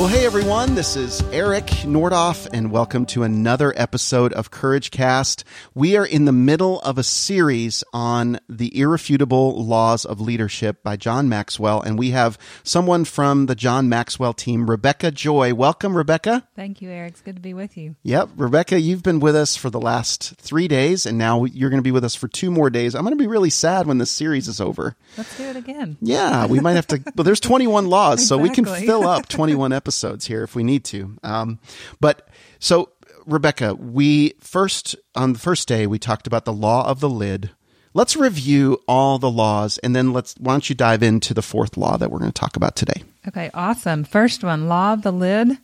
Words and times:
Well, 0.00 0.08
hey 0.08 0.24
everyone, 0.24 0.76
this 0.76 0.96
is 0.96 1.20
Eric 1.30 1.66
Nordoff, 1.84 2.48
and 2.54 2.72
welcome 2.72 3.04
to 3.04 3.22
another 3.22 3.74
episode 3.76 4.32
of 4.32 4.50
Courage 4.50 4.90
Cast. 4.90 5.44
We 5.74 5.94
are 5.94 6.06
in 6.06 6.24
the 6.24 6.32
middle 6.32 6.80
of 6.80 6.96
a 6.96 7.02
series 7.02 7.84
on 7.92 8.40
the 8.48 8.74
irrefutable 8.80 9.62
laws 9.62 10.06
of 10.06 10.18
leadership 10.18 10.82
by 10.82 10.96
John 10.96 11.28
Maxwell, 11.28 11.82
and 11.82 11.98
we 11.98 12.12
have 12.12 12.38
someone 12.62 13.04
from 13.04 13.44
the 13.44 13.54
John 13.54 13.90
Maxwell 13.90 14.32
team, 14.32 14.70
Rebekah 14.70 15.10
Joy. 15.10 15.52
Welcome, 15.52 15.94
Rebekah. 15.94 16.48
Thank 16.56 16.80
you, 16.80 16.88
Eric. 16.88 17.10
It's 17.10 17.20
good 17.20 17.36
to 17.36 17.42
be 17.42 17.52
with 17.52 17.76
you. 17.76 17.94
Yep, 18.02 18.30
Rebekah, 18.36 18.80
you've 18.80 19.02
been 19.02 19.20
with 19.20 19.36
us 19.36 19.54
for 19.54 19.68
the 19.68 19.82
last 19.82 20.32
three 20.38 20.66
days, 20.66 21.04
and 21.04 21.18
now 21.18 21.44
you're 21.44 21.68
going 21.68 21.76
to 21.76 21.86
be 21.86 21.92
with 21.92 22.06
us 22.06 22.14
for 22.14 22.26
two 22.26 22.50
more 22.50 22.70
days. 22.70 22.94
I'm 22.94 23.02
going 23.04 23.18
to 23.18 23.22
be 23.22 23.28
really 23.28 23.50
sad 23.50 23.86
when 23.86 23.98
this 23.98 24.10
series 24.10 24.48
is 24.48 24.62
over. 24.62 24.96
Let's 25.18 25.36
do 25.36 25.44
it 25.44 25.56
again. 25.56 25.98
Yeah, 26.00 26.46
we 26.46 26.58
might 26.58 26.76
have 26.76 26.86
to. 26.86 27.00
Well, 27.16 27.24
there's 27.24 27.40
21 27.40 27.88
laws, 27.88 28.26
so 28.26 28.38
we 28.38 28.48
can 28.48 28.64
fill 28.64 29.06
up 29.06 29.28
21 29.28 29.72
episodes 29.74 29.89
here 30.26 30.42
if 30.42 30.54
we 30.54 30.62
need 30.62 30.84
to. 30.86 31.16
Um, 31.22 31.58
but 32.00 32.28
so, 32.58 32.90
Rebekah, 33.26 33.74
we 33.74 34.34
first 34.40 34.96
on 35.14 35.32
the 35.32 35.38
first 35.38 35.68
day 35.68 35.86
we 35.86 35.98
talked 35.98 36.26
about 36.26 36.44
the 36.44 36.52
law 36.52 36.88
of 36.88 37.00
the 37.00 37.10
lid. 37.10 37.50
Let's 37.92 38.14
review 38.14 38.78
all 38.86 39.18
the 39.18 39.30
laws, 39.30 39.78
and 39.78 39.96
then 39.96 40.12
let's. 40.12 40.34
Why 40.38 40.52
don't 40.52 40.68
you 40.68 40.76
dive 40.76 41.02
into 41.02 41.34
the 41.34 41.42
fourth 41.42 41.76
law 41.76 41.96
that 41.96 42.10
we're 42.10 42.20
going 42.20 42.30
to 42.30 42.40
talk 42.40 42.56
about 42.56 42.76
today? 42.76 43.02
Okay, 43.26 43.50
awesome. 43.52 44.04
First 44.04 44.44
one, 44.44 44.68
law 44.68 44.92
of 44.92 45.02
the 45.02 45.12
lid 45.12 45.58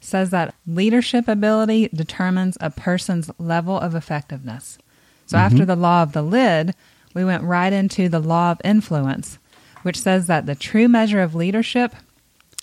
says 0.00 0.30
that 0.30 0.54
leadership 0.66 1.28
ability 1.28 1.88
determines 1.94 2.56
a 2.60 2.70
person's 2.70 3.30
level 3.38 3.78
of 3.78 3.94
effectiveness. 3.94 4.78
So 5.26 5.38
after 5.38 5.64
the 5.64 5.76
law 5.76 6.02
of 6.02 6.12
the 6.12 6.22
lid, 6.22 6.74
we 7.14 7.24
went 7.24 7.44
right 7.44 7.72
into 7.72 8.08
the 8.08 8.18
law 8.18 8.50
of 8.50 8.60
influence, 8.64 9.38
which 9.82 10.00
says 10.00 10.26
that 10.26 10.46
the 10.46 10.56
true 10.56 10.88
measure 10.88 11.20
of 11.20 11.36
leadership 11.36 11.94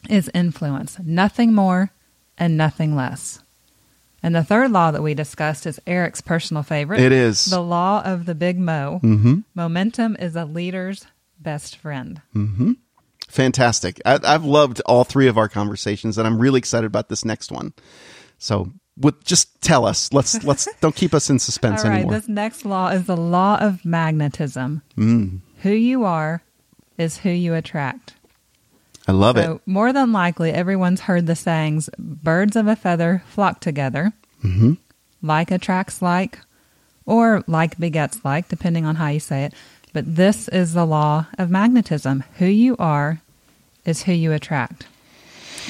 is 0.08 0.30
influence, 0.34 0.98
nothing 1.04 1.54
more 1.54 1.92
and 2.38 2.58
nothing 2.58 2.96
less. 2.96 3.40
And 4.24 4.36
the 4.36 4.44
third 4.44 4.72
law 4.72 4.92
that 4.92 5.04
we 5.04 5.14
discussed 5.14 5.66
is 5.66 5.80
Eric's 5.86 6.22
personal 6.22 6.64
favorite. 6.64 7.00
It 7.00 7.12
is. 7.12 7.46
the 7.46 7.62
law 7.62 8.02
of 8.04 8.26
the 8.26 8.36
big 8.36 8.58
mo. 8.60 9.00
Mm-hmm. 9.04 9.40
Momentum 9.54 10.18
is 10.20 10.36
a 10.36 10.46
leader's 10.46 11.06
best 11.40 11.78
friend. 11.78 12.22
Mm-hmm. 12.36 12.74
Fantastic. 13.28 14.02
I, 14.06 14.20
I've 14.24 14.46
loved 14.46 14.82
all 14.86 15.04
three 15.04 15.28
of 15.28 15.38
our 15.38 15.48
conversations, 15.50 16.18
and 16.18 16.26
I'm 16.26 16.40
really 16.40 16.58
excited 16.58 16.88
about 16.88 17.10
this 17.10 17.26
next 17.26 17.52
one. 17.52 17.74
So, 18.40 18.72
with, 18.98 19.24
just 19.24 19.62
tell 19.62 19.86
us. 19.86 20.12
Let's 20.14 20.44
let's 20.44 20.68
don't 20.82 20.96
keep 20.96 21.14
us 21.14 21.30
in 21.30 21.38
suspense 21.38 21.84
All 21.84 21.90
right, 21.92 21.98
anymore. 21.98 22.14
this 22.14 22.28
next 22.28 22.66
law 22.66 22.88
is 22.90 23.06
the 23.06 23.18
law 23.18 23.58
of 23.60 23.86
magnetism. 23.86 24.82
Mm, 24.98 25.42
Who 25.62 25.72
you 25.72 26.04
are 26.06 26.42
is 26.98 27.20
who 27.20 27.30
you 27.30 27.54
attract. 27.54 28.16
I 29.08 29.14
love 29.14 29.38
so, 29.38 29.56
it. 29.56 29.62
more 29.66 29.94
than 29.94 30.12
likely, 30.12 30.52
everyone's 30.52 31.02
heard 31.02 31.28
the 31.28 31.36
sayings 31.36 31.90
birds 31.98 32.56
of 32.56 32.68
a 32.68 32.76
feather 32.76 33.24
flock 33.28 33.60
together, 33.60 34.14
hmm 34.42 34.74
like 35.22 35.50
attracts 35.50 36.02
like, 36.02 36.40
or 37.06 37.44
like 37.48 37.80
begets 37.80 38.24
like, 38.24 38.48
depending 38.50 38.86
on 38.86 38.96
how 38.96 39.08
you 39.08 39.20
say 39.20 39.46
it. 39.46 39.54
But 39.94 40.16
this 40.16 40.48
is 40.50 40.74
the 40.74 40.86
law 40.86 41.26
of 41.40 41.50
magnetism. 41.50 42.24
Who 42.38 42.46
you 42.46 42.76
are 42.78 43.22
is 43.84 44.04
who 44.04 44.12
you 44.12 44.32
attract. 44.32 44.86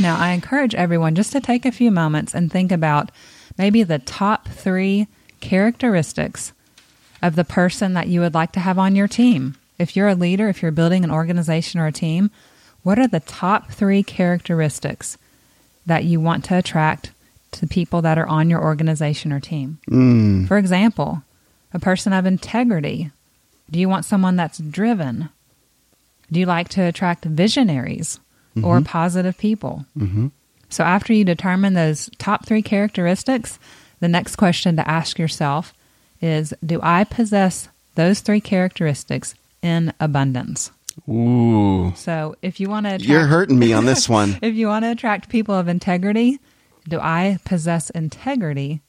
Now, 0.02 0.18
I 0.20 0.32
encourage 0.32 0.76
everyone 0.76 1.16
just 1.16 1.32
to 1.32 1.40
take 1.40 1.66
a 1.66 1.72
few 1.72 1.92
moments 1.92 2.36
and 2.36 2.52
think 2.52 2.72
about 2.72 3.10
maybe 3.58 3.84
the 3.84 4.00
top 4.00 4.48
three 4.50 5.08
characteristics 5.40 6.52
of 7.22 7.36
the 7.36 7.46
person 7.46 7.94
that 7.94 8.08
you 8.08 8.20
would 8.20 8.34
like 8.34 8.52
to 8.52 8.60
have 8.60 8.78
on 8.78 8.96
your 8.96 9.08
team. 9.08 9.56
If 9.80 9.96
you're 9.96 10.10
a 10.10 10.16
leader, 10.16 10.50
if 10.50 10.62
you're 10.62 10.72
building 10.72 11.04
an 11.04 11.12
organization 11.12 11.80
or 11.80 11.88
a 11.88 11.92
team, 11.92 12.32
what 12.88 12.98
are 12.98 13.08
the 13.08 13.20
top 13.20 13.70
three 13.70 14.02
characteristics 14.02 15.18
that 15.86 16.06
you 16.06 16.22
want 16.22 16.46
to 16.46 16.58
attract 16.58 17.12
to 17.52 17.68
people 17.68 18.02
that 18.02 18.18
are 18.18 18.26
on 18.28 18.50
your 18.50 18.64
organization 18.64 19.34
or 19.34 19.42
team? 19.42 19.78
Mm. 19.92 20.48
For 20.48 20.58
example, 20.58 21.22
a 21.74 21.80
person 21.80 22.14
of 22.14 22.26
integrity. 22.26 23.12
Do 23.70 23.78
you 23.78 23.90
want 23.90 24.06
someone 24.06 24.38
that's 24.38 24.60
driven? 24.60 25.28
Do 26.32 26.40
you 26.40 26.46
like 26.46 26.70
to 26.70 26.82
attract 26.82 27.26
visionaries 27.26 28.22
or 28.64 28.80
positive 28.80 29.38
people? 29.38 29.86
hmm 29.94 30.28
So, 30.70 30.86
after 30.86 31.12
you 31.12 31.26
determine 31.26 31.74
those 31.74 32.10
top 32.18 32.46
three 32.46 32.62
characteristics, 32.62 33.60
the 34.00 34.08
next 34.08 34.38
question 34.38 34.78
to 34.78 34.90
ask 34.90 35.20
yourself 35.20 35.74
is 36.22 36.54
Do 36.66 36.80
I 36.82 37.04
possess 37.04 37.68
those 37.96 38.22
three 38.22 38.40
characteristics 38.40 39.36
in 39.62 39.92
abundance? 40.00 40.72
Ooh, 41.10 41.94
So, 41.96 42.36
if 42.42 42.60
you 42.60 42.70
want 42.70 42.86
to 42.86 42.96
attract, 42.96 43.10
you're 43.10 43.26
hurting 43.28 43.58
me 43.60 43.74
on 43.74 43.86
this 43.86 44.08
one. 44.20 44.38
if 44.42 44.56
you 44.56 44.68
want 44.68 44.84
to 44.86 44.92
attract 44.92 45.30
people 45.30 45.56
of 45.56 45.68
integrity, 45.68 46.40
do 46.88 47.00
I 47.00 47.38
possess 47.46 47.90
integrity 47.92 48.82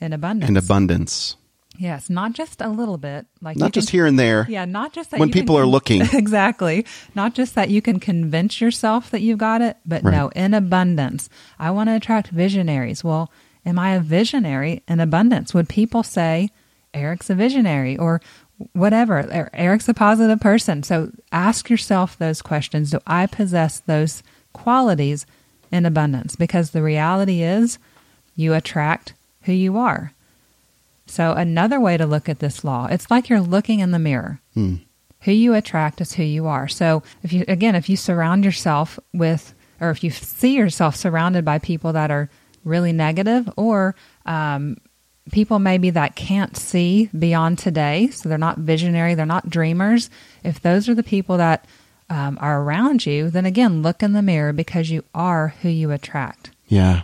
in 0.00 0.12
abundance? 0.12 0.48
In 0.50 0.56
abundance, 0.56 1.36
Yes, 1.78 2.10
not 2.10 2.34
just 2.34 2.60
a 2.60 2.68
little 2.68 2.98
bit, 2.98 3.26
like 3.40 3.56
not 3.56 3.72
just 3.72 3.88
can- 3.88 3.96
here 3.96 4.06
and 4.06 4.18
there. 4.18 4.46
Yeah, 4.48 4.66
not 4.66 4.92
just 4.92 5.10
that 5.10 5.18
when 5.18 5.30
you 5.30 5.32
can 5.32 5.40
people 5.42 5.56
are 5.56 5.64
looking. 5.66 6.02
exactly. 6.12 6.84
Not 7.14 7.34
just 7.34 7.54
that 7.54 7.70
you 7.70 7.80
can 7.80 7.98
convince 7.98 8.60
yourself 8.60 9.10
that 9.10 9.22
you've 9.22 9.38
got 9.38 9.62
it, 9.62 9.78
but 9.86 10.04
Right. 10.04 10.12
no, 10.12 10.28
in 10.36 10.52
abundance. 10.52 11.30
I 11.58 11.70
want 11.70 11.88
to 11.88 11.96
attract 11.96 12.28
visionaries. 12.28 13.02
Well, 13.02 13.32
am 13.64 13.78
I 13.78 13.94
a 13.94 14.00
visionary 14.00 14.82
in 14.86 15.00
abundance? 15.00 15.54
Would 15.54 15.70
people 15.70 16.02
say 16.02 16.50
Eric's 16.92 17.30
a 17.30 17.34
visionary 17.34 17.96
or 17.96 18.20
whatever? 18.72 19.48
Eric's 19.52 19.88
a 19.88 19.94
positive 19.94 20.40
person. 20.40 20.82
So 20.82 21.10
ask 21.30 21.70
yourself 21.70 22.16
those 22.18 22.42
questions. 22.42 22.90
Do 22.90 23.00
I 23.06 23.26
possess 23.26 23.80
those 23.80 24.22
qualities 24.52 25.26
in 25.70 25.86
abundance? 25.86 26.36
Because 26.36 26.70
the 26.70 26.82
reality 26.82 27.42
is 27.42 27.78
you 28.36 28.54
attract 28.54 29.14
who 29.42 29.52
you 29.52 29.76
are. 29.76 30.12
So 31.06 31.32
another 31.32 31.80
way 31.80 31.96
to 31.96 32.06
look 32.06 32.28
at 32.28 32.38
this 32.38 32.64
law, 32.64 32.86
it's 32.86 33.10
like 33.10 33.28
you're 33.28 33.40
looking 33.40 33.80
in 33.80 33.90
the 33.90 33.98
mirror. 33.98 34.40
Hmm. 34.54 34.76
Who 35.22 35.32
you 35.32 35.54
attract 35.54 36.00
is 36.00 36.14
who 36.14 36.22
you 36.22 36.46
are. 36.46 36.68
So 36.68 37.02
if 37.22 37.32
you 37.32 37.44
again, 37.46 37.74
if 37.74 37.88
you 37.88 37.96
surround 37.96 38.44
yourself 38.44 38.98
with 39.12 39.54
or 39.80 39.90
if 39.90 40.02
you 40.02 40.10
see 40.10 40.56
yourself 40.56 40.96
surrounded 40.96 41.44
by 41.44 41.58
people 41.58 41.92
that 41.92 42.10
are 42.10 42.28
really 42.64 42.92
negative 42.92 43.50
or 43.56 43.94
um, 44.26 44.78
people 45.30 45.58
maybe 45.58 45.90
that 45.90 46.16
can't 46.16 46.56
see 46.56 47.08
beyond 47.16 47.58
today, 47.58 48.08
so 48.08 48.28
they're 48.28 48.38
not 48.38 48.58
visionary, 48.58 49.14
they're 49.14 49.26
not 49.26 49.48
dreamers, 49.48 50.10
if 50.42 50.60
those 50.60 50.88
are 50.88 50.94
the 50.94 51.02
people 51.02 51.36
that 51.36 51.66
um, 52.10 52.36
are 52.40 52.62
around 52.62 53.06
you, 53.06 53.30
then 53.30 53.46
again, 53.46 53.82
look 53.82 54.02
in 54.02 54.12
the 54.12 54.22
mirror 54.22 54.52
because 54.52 54.90
you 54.90 55.04
are 55.14 55.54
who 55.62 55.68
you 55.68 55.90
attract. 55.90 56.50
Yeah, 56.66 57.02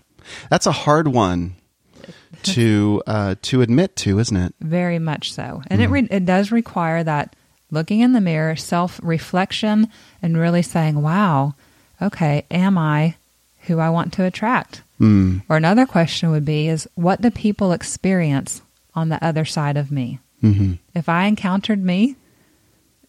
that's 0.50 0.66
a 0.66 0.72
hard 0.72 1.08
one 1.08 1.54
to 2.42 3.02
uh, 3.06 3.36
to 3.42 3.62
admit 3.62 3.96
to, 3.96 4.18
isn't 4.18 4.36
it? 4.36 4.54
Very 4.60 4.98
much 4.98 5.32
so. 5.32 5.62
And 5.68 5.80
it, 5.80 5.88
re- 5.88 6.08
it 6.10 6.26
does 6.26 6.52
require 6.52 7.02
that 7.04 7.34
looking 7.70 8.00
in 8.00 8.12
the 8.12 8.20
mirror, 8.20 8.56
self 8.56 9.00
reflection, 9.02 9.88
and 10.20 10.36
really 10.36 10.62
saying, 10.62 11.00
wow, 11.00 11.54
okay, 12.02 12.44
am 12.50 12.76
I 12.76 13.16
who 13.60 13.78
I 13.78 13.90
want 13.90 14.12
to 14.14 14.24
attract? 14.24 14.82
Mm. 15.00 15.42
Or 15.48 15.56
another 15.56 15.86
question 15.86 16.30
would 16.30 16.44
be, 16.44 16.68
is 16.68 16.88
what 16.94 17.20
do 17.20 17.30
people 17.30 17.72
experience 17.72 18.62
on 18.94 19.08
the 19.08 19.22
other 19.24 19.44
side 19.44 19.76
of 19.76 19.90
me? 19.90 20.18
hmm 20.40 20.74
If 20.94 21.08
I 21.08 21.24
encountered 21.26 21.82
me 21.82 22.16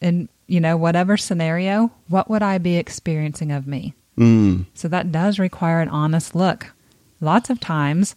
in, 0.01 0.29
you 0.47 0.59
know, 0.59 0.77
whatever 0.77 1.17
scenario, 1.17 1.91
what 2.07 2.29
would 2.29 2.41
I 2.41 2.57
be 2.57 2.75
experiencing 2.77 3.51
of 3.51 3.67
me? 3.67 3.93
Mm. 4.17 4.65
So 4.73 4.87
that 4.87 5.11
does 5.11 5.39
require 5.39 5.81
an 5.81 5.89
honest 5.89 6.35
look. 6.35 6.73
Lots 7.21 7.49
of 7.49 7.59
times, 7.59 8.15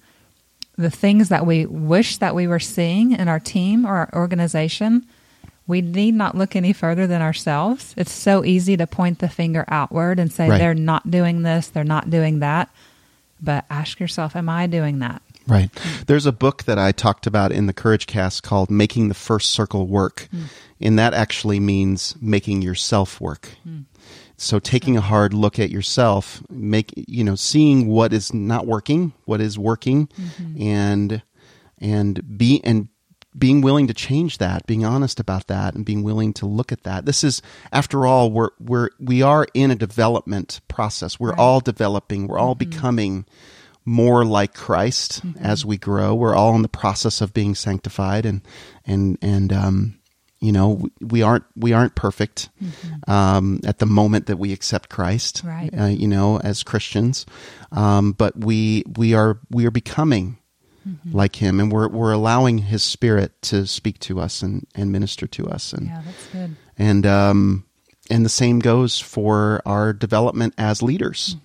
the 0.76 0.90
things 0.90 1.28
that 1.28 1.46
we 1.46 1.66
wish 1.66 2.16
that 2.18 2.34
we 2.34 2.46
were 2.46 2.58
seeing 2.58 3.12
in 3.12 3.28
our 3.28 3.40
team 3.40 3.84
or 3.86 3.96
our 3.96 4.10
organization, 4.14 5.06
we 5.66 5.80
need 5.80 6.14
not 6.14 6.36
look 6.36 6.56
any 6.56 6.72
further 6.72 7.06
than 7.06 7.22
ourselves. 7.22 7.94
It's 7.96 8.12
so 8.12 8.44
easy 8.44 8.76
to 8.76 8.86
point 8.86 9.20
the 9.20 9.28
finger 9.28 9.64
outward 9.68 10.18
and 10.18 10.32
say 10.32 10.48
Right. 10.48 10.58
they're 10.58 10.74
not 10.74 11.10
doing 11.10 11.42
this, 11.42 11.68
they're 11.68 11.84
not 11.84 12.10
doing 12.10 12.40
that. 12.40 12.70
But 13.40 13.64
ask 13.70 13.98
yourself, 13.98 14.36
am 14.36 14.48
I 14.48 14.66
doing 14.66 15.00
that? 15.00 15.22
Right. 15.48 15.70
There's 16.06 16.26
a 16.26 16.32
book 16.32 16.64
that 16.64 16.78
I 16.78 16.92
talked 16.92 17.26
about 17.26 17.50
in 17.50 17.66
the 17.66 17.72
Courage 17.72 18.06
Cast 18.06 18.42
called 18.44 18.70
Making 18.70 19.08
the 19.08 19.14
First 19.14 19.50
Circle 19.50 19.88
Work. 19.88 20.28
Hmm. 20.30 20.42
And 20.80 20.98
that 20.98 21.14
actually 21.14 21.58
means 21.58 22.14
making 22.20 22.62
yourself 22.62 23.20
work. 23.20 23.48
Hmm. 23.64 23.80
So 24.36 24.58
taking 24.58 24.96
a 24.96 25.00
hard 25.00 25.32
look 25.32 25.60
at 25.60 25.70
yourself, 25.70 26.42
make 26.50 26.92
you 26.96 27.22
know, 27.22 27.36
seeing 27.36 27.86
what 27.86 28.12
is 28.12 28.34
not 28.34 28.66
working, 28.66 29.12
what 29.24 29.40
is 29.40 29.56
working, 29.56 30.08
mm-hmm. 30.08 30.60
and 30.60 31.22
and 31.78 32.38
be 32.38 32.60
and 32.64 32.88
being 33.37 33.61
willing 33.62 33.87
to 33.87 33.94
change 33.94 34.38
that, 34.38 34.67
being 34.67 34.84
honest 34.84 35.19
about 35.19 35.46
that, 35.46 35.75
and 35.75 35.84
being 35.84 36.02
willing 36.02 36.32
to 36.34 36.46
look 36.46 36.70
at 36.73 36.82
that. 36.82 37.06
This 37.06 37.25
is, 37.25 37.40
after 37.73 38.06
all, 38.06 38.31
we're 38.31 38.50
we're 38.61 38.90
we 39.00 39.23
are 39.23 39.46
in 39.55 39.70
a 39.70 39.75
development 39.76 40.61
process. 40.69 41.19
We're 41.19 41.31
Right. 41.31 41.38
all 41.38 41.61
developing. 41.61 42.26
We're 42.26 42.38
all 42.38 42.55
becoming 42.55 43.25
more 43.84 44.25
like 44.25 44.55
Christ 44.55 45.23
as 45.40 45.64
we 45.64 45.76
grow. 45.76 46.14
We're 46.14 46.34
all 46.37 46.55
in 46.55 46.62
the 46.62 46.69
process 46.69 47.20
of 47.20 47.32
being 47.34 47.55
sanctified, 47.55 48.26
and 48.26 48.43
and 48.87 49.17
and 49.23 49.52
um, 49.52 49.99
you 50.40 50.52
know, 50.52 50.88
we- 51.00 51.23
aren't 51.23 51.44
we 51.56 51.73
aren't 51.73 51.94
perfect 51.94 52.49
um, 53.08 53.61
at 53.64 53.79
the 53.79 53.87
moment 53.87 54.26
that 54.26 54.37
we 54.38 54.52
accept 54.52 54.88
Christ. 54.90 55.43
Right. 55.44 55.70
Uh, 55.76 55.87
you 55.87 56.06
know, 56.08 56.38
as 56.38 56.62
Christians, 56.62 57.26
um, 57.73 58.12
but 58.12 58.37
we 58.38 58.84
we 58.96 59.14
are 59.14 59.38
we 59.50 59.67
are 59.67 59.70
becoming 59.70 60.37
like 61.11 61.37
Him, 61.37 61.61
and 61.61 61.70
we're 61.73 61.88
we're 61.88 62.12
allowing 62.12 62.58
His 62.58 62.82
Spirit 62.82 63.40
to 63.43 63.67
speak 63.67 63.99
to 64.00 64.20
us 64.20 64.43
and 64.43 64.67
and 64.75 64.90
minister 64.93 65.26
to 65.29 65.49
us, 65.49 65.73
and 65.73 65.87
Yeah, 65.87 66.02
that's 66.05 66.26
good. 66.29 66.56
and 66.79 67.06
um, 67.06 67.64
and 68.11 68.25
the 68.25 68.29
same 68.31 68.58
goes 68.58 68.99
for 69.00 69.62
our 69.67 69.93
development 69.93 70.55
as 70.58 70.82
leaders, 70.82 71.37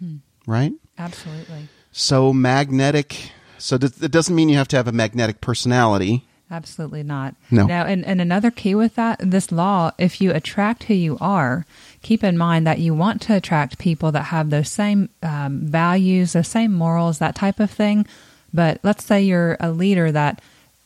right? 0.45 0.73
Absolutely. 0.97 1.67
So 1.91 2.33
magnetic. 2.33 3.31
So 3.59 3.77
that 3.77 4.09
doesn't 4.11 4.35
mean 4.35 4.49
you 4.49 4.57
have 4.57 4.67
to 4.69 4.75
have 4.77 4.87
a 4.87 4.91
magnetic 4.91 5.41
personality. 5.41 6.25
Absolutely 6.49 7.03
not. 7.03 7.35
No. 7.51 7.65
Now, 7.65 7.85
and, 7.85 8.05
and 8.05 8.21
another 8.21 8.51
key 8.51 8.73
with 8.73 8.95
that, 8.95 9.19
this 9.19 9.51
law, 9.51 9.91
if 9.97 10.21
you 10.21 10.31
attract 10.31 10.83
who 10.85 10.93
you 10.93 11.17
are, 11.19 11.65
keep 12.01 12.23
in 12.23 12.37
mind 12.37 12.65
that 12.65 12.79
you 12.79 12.93
want 12.93 13.21
to 13.23 13.35
attract 13.35 13.79
people 13.79 14.13
that 14.13 14.23
have 14.25 14.49
those 14.49 14.69
same 14.69 15.09
um, 15.21 15.59
values, 15.65 16.33
those 16.33 16.47
same 16.47 16.71
morals, 16.73 17.19
that 17.19 17.35
type 17.35 17.59
of 17.59 17.69
thing. 17.69 18.07
But 18.53 18.79
let's 18.83 19.03
say 19.05 19.21
you're 19.23 19.57
a 19.59 19.71
leader 19.71 20.11
that 20.11 20.41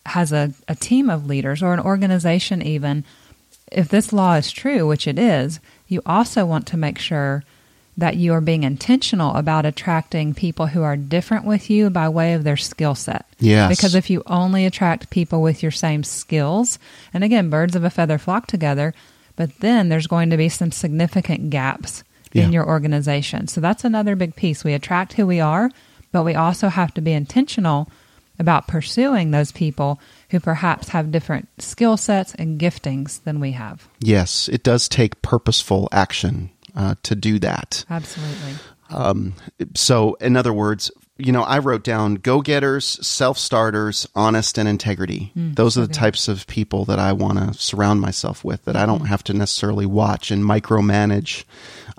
has 0.05 0.31
a, 0.31 0.51
a 0.67 0.75
team 0.75 1.09
of 1.09 1.27
leaders 1.27 1.61
or 1.61 1.73
an 1.73 1.79
organization, 1.79 2.61
even. 2.61 3.03
If 3.71 3.87
this 3.89 4.11
law 4.11 4.33
is 4.35 4.51
true, 4.51 4.87
which 4.87 5.07
it 5.07 5.17
is, 5.19 5.59
you 5.87 6.01
also 6.05 6.45
want 6.45 6.67
to 6.67 6.77
make 6.77 6.97
sure 6.97 7.43
that 7.97 8.15
you 8.15 8.33
are 8.33 8.41
being 8.41 8.63
intentional 8.63 9.35
about 9.35 9.65
attracting 9.65 10.33
people 10.33 10.67
who 10.67 10.81
are 10.81 10.95
different 10.95 11.45
with 11.45 11.69
you 11.69 11.89
by 11.89 12.09
way 12.09 12.33
of 12.33 12.43
their 12.43 12.57
skill 12.57 12.95
set. 12.95 13.25
Yes. 13.39 13.69
Because 13.69 13.95
if 13.95 14.09
you 14.09 14.23
only 14.27 14.65
attract 14.65 15.09
people 15.09 15.41
with 15.41 15.61
your 15.61 15.71
same 15.71 16.03
skills, 16.03 16.79
and 17.13 17.23
again, 17.23 17.49
birds 17.49 17.75
of 17.75 17.83
a 17.83 17.89
feather 17.89 18.17
flock 18.17 18.47
together, 18.47 18.93
but 19.35 19.59
then 19.59 19.89
there's 19.89 20.07
going 20.07 20.29
to 20.31 20.37
be 20.37 20.49
some 20.49 20.71
significant 20.71 21.49
gaps 21.49 22.03
Yeah. 22.33 22.45
in 22.45 22.53
your 22.53 22.65
organization. 22.65 23.47
So 23.47 23.61
that's 23.61 23.83
another 23.83 24.15
big 24.15 24.35
piece. 24.35 24.63
We 24.63 24.73
attract 24.73 25.13
who 25.13 25.27
we 25.27 25.39
are, 25.41 25.69
but 26.11 26.23
we 26.23 26.35
also 26.35 26.69
have 26.69 26.93
to 26.95 27.01
be 27.01 27.13
intentional 27.13 27.89
about 28.39 28.67
pursuing 28.67 29.31
those 29.31 29.51
people 29.51 29.99
who 30.31 30.39
perhaps 30.39 30.89
have 30.89 31.11
different 31.11 31.47
skill 31.59 31.95
sets 31.95 32.33
and 32.35 32.59
giftings 32.59 33.23
than 33.23 33.39
we 33.39 33.51
have. 33.51 33.87
Yes, 33.99 34.49
it 34.49 34.63
does 34.63 34.89
take 34.89 35.21
purposeful 35.21 35.87
action 35.91 36.49
uh, 36.75 36.95
to 37.03 37.15
do 37.15 37.37
that. 37.39 37.85
Absolutely. 37.89 38.53
Um, 38.89 39.33
so, 39.75 40.15
in 40.15 40.35
other 40.35 40.53
words, 40.53 40.91
you 41.17 41.31
know, 41.31 41.43
I 41.43 41.59
wrote 41.59 41.83
down 41.83 42.15
go 42.15 42.41
getters, 42.41 42.85
self 43.05 43.37
starters, 43.37 44.07
honest, 44.15 44.57
and 44.57 44.67
integrity. 44.67 45.31
Those 45.35 45.77
are 45.77 45.81
the 45.81 45.91
okay. 45.91 45.99
types 45.99 46.27
of 46.27 46.47
people 46.47 46.85
that 46.85 46.99
I 46.99 47.13
want 47.13 47.37
to 47.37 47.53
surround 47.53 48.01
myself 48.01 48.43
with, 48.43 48.65
that 48.65 48.75
I 48.75 48.85
don't 48.85 49.05
have 49.05 49.23
to 49.25 49.33
necessarily 49.33 49.85
watch 49.85 50.31
and 50.31 50.43
micromanage. 50.43 51.43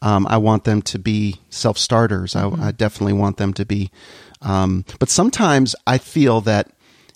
Um, 0.01 0.27
I 0.27 0.39
want 0.39 0.65
them 0.65 0.83
to 0.83 0.99
be 0.99 1.41
self 1.51 1.79
starters. 1.79 2.35
I, 2.35 2.49
I 2.49 2.73
definitely 2.73 3.13
want 3.13 3.37
them 3.37 3.55
to 3.55 3.65
be. 3.65 3.91
Um, 4.41 4.85
but 4.99 5.09
sometimes 5.09 5.77
I 5.87 5.99
feel 5.99 6.41
that. 6.43 6.71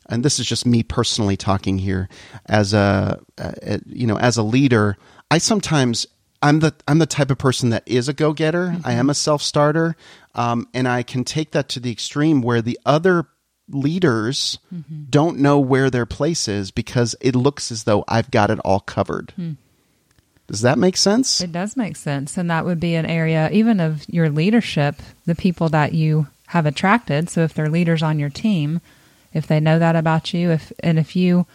And 0.09 0.25
this 0.25 0.39
is 0.39 0.47
just 0.47 0.67
me 0.67 0.85
personally 0.85 1.37
talking 1.37 1.79
here, 1.79 2.09
as 2.45 2.73
a, 2.73 3.19
uh, 3.39 3.79
you 3.87 4.07
know, 4.07 4.17
as 4.17 4.37
a 4.37 4.43
leader, 4.45 4.97
I 5.33 5.39
sometimes 5.39 6.07
I'm 6.43 6.61
the 6.61 6.75
I'm 6.87 6.99
the 6.99 7.07
type 7.07 7.31
of 7.31 7.39
person 7.39 7.71
that 7.71 7.83
is 7.87 8.09
a 8.09 8.13
go 8.13 8.33
getter. 8.33 8.77
I 8.85 8.93
am 8.93 9.09
a 9.09 9.13
mm-hmm. 9.13 9.17
self 9.17 9.43
starter, 9.43 9.97
um, 10.35 10.69
and 10.75 10.87
I 10.87 11.03
can 11.03 11.25
take 11.25 11.53
that 11.53 11.69
to 11.71 11.81
the 11.81 11.91
extreme 11.91 12.43
where 12.43 12.63
the 12.63 12.79
other 12.85 13.27
leaders 13.69 14.59
mm-hmm. 14.73 15.05
don't 15.11 15.39
know 15.39 15.59
where 15.59 15.91
their 15.91 16.07
place 16.07 16.49
is 16.49 16.71
because 16.71 17.17
it 17.21 17.35
looks 17.35 17.73
as 17.73 17.85
though 17.85 18.05
I've 18.07 18.31
got 18.31 18.51
it 18.51 18.59
all 18.61 18.81
covered. 18.81 19.33
Hmm. 19.37 19.53
Does 20.47 20.61
that 20.61 20.79
make 20.79 20.97
sense? 20.97 21.41
It 21.41 21.51
does 21.51 21.77
make 21.77 21.97
sense. 21.97 22.37
And 22.37 22.49
that 22.51 22.65
would 22.65 22.79
be 22.79 22.95
an 22.95 23.07
area, 23.07 23.51
even 23.51 23.81
of 23.81 24.09
your 24.09 24.31
leadership, 24.31 24.97
the 25.25 25.35
people 25.35 25.69
that 25.71 25.93
you 25.93 26.29
have 26.49 26.67
attracted. 26.67 27.29
So 27.29 27.43
if 27.43 27.53
they're 27.53 27.69
leaders 27.69 28.03
on 28.03 28.21
your 28.21 28.31
team, 28.31 28.81
if 29.33 29.49
they 29.49 29.59
know 29.59 29.79
that 29.81 29.97
about 29.97 30.33
you, 30.33 30.53
if 30.53 30.73
and 30.81 30.99
if 30.99 31.17
you 31.17 31.47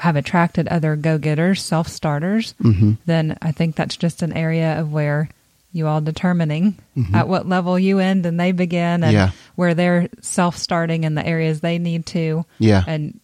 have 0.00 0.16
attracted 0.16 0.66
other 0.68 0.96
go 0.96 1.18
getters, 1.18 1.62
self 1.62 1.86
starters, 1.86 2.54
Mm-hmm. 2.62 2.92
then 3.06 3.36
I 3.42 3.52
think 3.52 3.76
that's 3.76 3.96
just 3.96 4.22
an 4.22 4.32
area 4.32 4.80
of 4.80 4.90
where 4.92 5.28
you 5.72 5.86
all 5.86 6.00
determining 6.00 6.76
at 7.14 7.28
what 7.28 7.46
level 7.46 7.78
you 7.78 8.00
end 8.00 8.26
and 8.26 8.40
they 8.40 8.50
begin 8.52 9.04
and 9.04 9.04
Mm-hmm. 9.04 9.12
Yeah. 9.14 9.30
where 9.54 9.74
they're 9.74 10.08
self 10.20 10.56
starting 10.56 11.04
in 11.04 11.14
the 11.14 11.24
areas 11.24 11.60
they 11.60 11.78
need 11.78 12.06
to. 12.06 12.44
Yeah. 12.58 12.82
And 12.86 13.20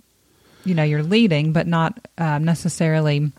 you 0.64 0.74
know, 0.74 0.82
you're 0.84 1.02
leading, 1.02 1.52
but 1.52 1.66
not 1.66 1.98
um, 2.18 2.44
necessarily 2.44 3.32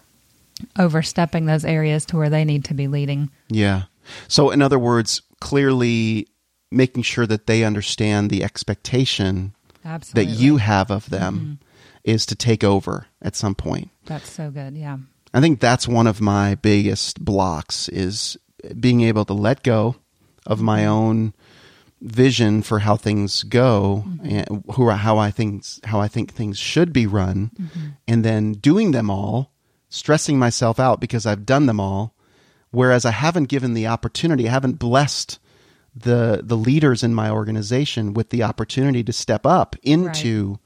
overstepping 0.80 1.45
those 1.45 1.66
areas 1.66 2.06
to 2.07 2.18
where 2.18 2.30
they 2.30 2.45
need 2.45 2.66
to 2.66 2.74
be 2.74 2.88
leading. 2.88 3.30
Yeah. 3.50 3.83
So, 4.28 4.50
in 4.50 4.62
other 4.62 4.80
words, 4.80 5.22
clearly 5.40 6.28
making 6.72 7.04
sure 7.04 7.28
that 7.28 7.45
they 7.48 7.63
understand 7.63 8.30
the 8.30 8.44
expectation 8.44 9.54
Absolutely. 9.86 10.33
that 10.33 10.40
you 10.42 10.57
have 10.57 10.90
of 10.92 11.10
them 11.10 11.60
is 12.07 12.25
to 12.25 12.36
take 12.36 12.63
over 12.63 13.06
at 13.21 13.36
some 13.36 13.54
point. 13.54 13.89
That's 14.06 14.31
so 14.31 14.50
good. 14.50 14.75
Yeah. 14.75 14.98
I 15.33 15.42
think 15.42 15.59
that's 15.59 15.88
one 15.88 16.07
of 16.07 16.21
my 16.21 16.56
biggest 16.56 17.24
blocks 17.24 17.89
is 17.89 18.38
being 18.80 19.01
able 19.01 19.25
to 19.25 19.33
let 19.33 19.62
go 19.62 19.98
of 20.45 20.62
my 20.62 20.80
mm-hmm. 20.80 20.89
own 20.89 21.33
vision 22.00 22.62
for 22.62 22.80
how 22.80 22.95
things 22.95 23.44
go 23.44 24.06
mm-hmm. 24.07 24.25
and 24.25 24.63
who 24.74 24.89
how 24.89 25.18
I 25.18 25.31
think 25.31 25.65
how 25.83 26.00
I 26.00 26.07
think 26.07 26.31
things 26.31 26.57
should 26.57 26.94
be 26.94 27.07
run 27.07 27.51
mm-hmm. 27.59 27.88
and 28.07 28.24
then 28.24 28.54
doing 28.54 28.92
them 28.92 29.09
all 29.09 29.51
stressing 29.89 30.39
myself 30.39 30.80
out 30.80 31.01
because 31.01 31.25
I've 31.25 31.45
done 31.45 31.65
them 31.65 31.80
all 31.80 32.13
whereas 32.69 33.04
I 33.04 33.12
haven't 33.12 33.45
given 33.45 33.74
the 33.74 33.88
opportunity 33.88 34.48
I 34.48 34.51
haven't 34.51 34.80
blessed 34.80 35.39
the 35.95 36.42
the 36.44 36.57
leaders 36.57 37.01
in 37.01 37.15
my 37.15 37.31
organization 37.31 38.13
with 38.13 38.30
the 38.30 38.44
opportunity 38.44 39.04
to 39.04 39.12
step 39.12 39.45
up 39.45 39.75
into 39.81 40.59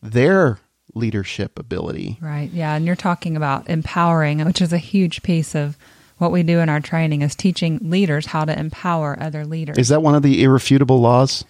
their 0.00 0.60
leadership 0.98 1.58
ability 1.58 2.18
Right. 2.20 2.50
Yeah. 2.52 2.74
And 2.74 2.84
you're 2.84 2.96
talking 2.96 3.36
about 3.36 3.68
empowering, 3.70 4.44
which 4.44 4.60
is 4.60 4.72
a 4.72 4.78
huge 4.78 5.22
piece 5.22 5.54
of 5.54 5.76
what 6.18 6.32
we 6.32 6.42
do 6.42 6.58
in 6.58 6.68
our 6.68 6.80
training 6.80 7.22
is 7.22 7.34
teaching 7.36 7.78
leaders 7.82 8.26
how 8.26 8.44
to 8.44 8.58
empower 8.58 9.16
other 9.20 9.44
leaders. 9.46 9.78
is 9.78 9.88
that 9.88 10.02
one 10.02 10.14
of 10.16 10.22
the 10.22 10.42
irrefutable 10.42 11.00
laws 11.00 11.44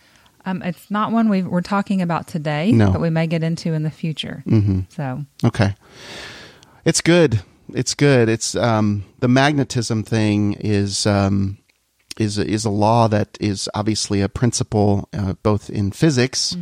um, 0.45 0.63
it's 0.63 0.91
not 0.91 1.11
one 1.13 1.29
we 1.29 1.43
we're 1.43 1.61
talking 1.61 2.01
about 2.01 2.27
today, 2.29 2.71
No. 2.73 2.91
but 2.93 3.01
we 3.03 3.11
may 3.11 3.27
get 3.27 3.43
into 3.43 3.75
in 3.75 3.83
the 3.83 3.91
future. 3.91 4.43
Mm-hmm. 4.47 4.81
So 4.89 5.25
Okay. 5.45 5.75
It's 6.85 7.01
good. 7.03 7.43
It's 7.75 7.95
good. 7.95 8.29
It's 8.31 8.55
um, 8.55 9.05
the 9.19 9.29
magnetism 9.29 10.05
thing 10.05 10.55
is 10.55 11.07
um, 11.07 11.59
is 12.19 12.39
is 12.39 12.65
a 12.65 12.71
law 12.71 13.09
that 13.09 13.37
is 13.41 13.69
obviously 13.75 14.23
a 14.23 14.29
principle 14.29 15.09
uh, 15.13 15.35
both 15.43 15.69
in 15.69 15.91
physics, 15.93 16.57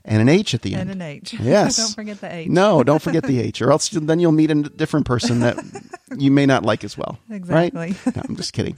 and 0.05 0.21
an 0.21 0.29
H 0.29 0.53
at 0.53 0.61
the 0.61 0.73
end. 0.73 0.89
And 0.89 1.01
an 1.01 1.07
H. 1.07 1.33
Yes. 1.39 1.77
Don't 1.77 1.95
forget 1.95 2.21
the 2.21 2.33
H. 2.33 2.47
No, 2.49 2.83
don't 2.83 3.01
forget 3.01 3.23
the 3.23 3.39
H, 3.39 3.61
or 3.61 3.71
else 3.71 3.89
then 3.89 4.19
you'll 4.19 4.31
meet 4.31 4.51
a 4.51 4.55
different 4.55 5.05
person 5.05 5.41
that 5.41 5.57
you 6.17 6.31
may 6.31 6.45
not 6.45 6.63
like 6.63 6.83
as 6.83 6.97
well. 6.97 7.19
Exactly. 7.29 7.95
Right? 8.05 8.15
No, 8.15 8.21
I'm 8.27 8.35
just 8.35 8.53
kidding. 8.53 8.75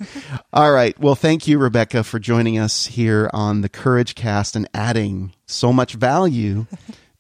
All 0.52 0.72
right. 0.72 0.98
Well, 1.00 1.16
thank 1.16 1.48
you, 1.48 1.60
Rebekah, 1.60 2.04
for 2.04 2.20
joining 2.20 2.58
us 2.58 2.86
here 2.86 3.30
on 3.34 3.62
the 3.62 3.70
Courage 3.70 4.16
Cast 4.16 4.56
and 4.56 4.68
adding 4.74 5.34
so 5.46 5.74
much 5.74 5.94
value 5.94 6.66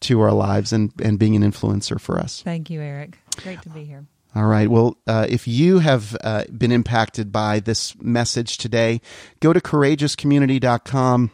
to 0.03 0.21
our 0.21 0.31
lives 0.31 0.73
and, 0.73 0.91
and 1.01 1.19
being 1.19 1.35
an 1.35 1.43
influencer 1.43 1.99
for 1.99 2.19
us. 2.19 2.41
Thank 2.41 2.69
you, 2.69 2.81
Eric. 2.81 3.17
Great 3.43 3.61
to 3.63 3.69
be 3.69 3.83
here. 3.83 4.05
All 4.35 4.45
right. 4.47 4.67
Well, 4.67 4.97
uh, 5.05 5.27
if 5.29 5.47
you 5.47 5.79
have 5.79 6.17
uh, 6.23 6.45
been 6.45 6.71
impacted 6.71 7.31
by 7.31 7.59
this 7.59 7.95
message 8.01 8.57
today, 8.57 8.99
go 9.39 9.53
to 9.53 9.59
courageouscommunity.com 9.59 11.31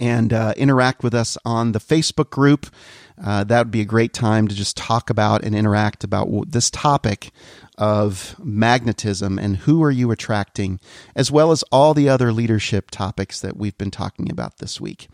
and 0.00 0.32
uh, 0.32 0.54
interact 0.56 1.02
with 1.02 1.14
us 1.14 1.36
on 1.44 1.72
the 1.72 1.80
Facebook 1.80 2.30
group. 2.30 2.66
Uh, 3.22 3.44
that 3.44 3.58
would 3.58 3.70
be 3.70 3.80
a 3.80 3.86
great 3.86 4.12
time 4.12 4.48
to 4.48 4.54
just 4.54 4.76
talk 4.76 5.10
about 5.10 5.44
and 5.44 5.54
interact 5.54 6.04
about 6.04 6.28
this 6.50 6.70
topic 6.70 7.30
of 7.78 8.36
magnetism 8.38 9.38
and 9.38 9.58
who 9.58 9.82
are 9.82 9.90
you 9.90 10.10
attracting, 10.10 10.80
as 11.14 11.30
well 11.30 11.50
as 11.50 11.62
all 11.72 11.94
the 11.94 12.08
other 12.08 12.32
leadership 12.32 12.90
topics 12.90 13.40
that 13.40 13.56
we've 13.56 13.78
been 13.78 13.90
talking 13.90 14.30
about 14.30 14.58
this 14.58 14.80
week. 14.80 15.08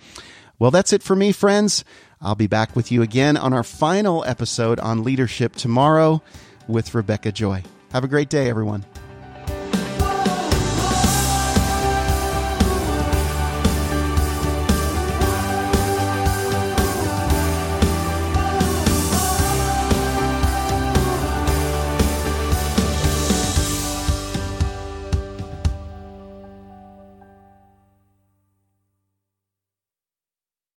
Well, 0.58 0.70
that's 0.70 0.92
it 0.92 1.02
for 1.02 1.16
me, 1.16 1.32
friends. 1.32 1.84
I'll 2.22 2.34
be 2.34 2.46
back 2.46 2.76
with 2.76 2.92
you 2.92 3.00
again 3.00 3.38
on 3.38 3.54
our 3.54 3.62
final 3.62 4.22
episode 4.26 4.78
on 4.78 5.02
leadership 5.04 5.56
tomorrow 5.56 6.22
with 6.68 6.94
Rebekah 6.94 7.32
Joy. 7.32 7.62
Have 7.92 8.04
a 8.04 8.08
great 8.08 8.28
day, 8.28 8.50
everyone. 8.50 8.84